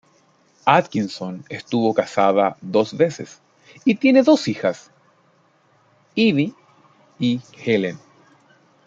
[0.65, 3.39] Atkinson estuvo casada dos veces
[3.85, 4.89] y tiene dos hijas,
[6.15, 6.53] Eve
[7.19, 7.99] y Helen.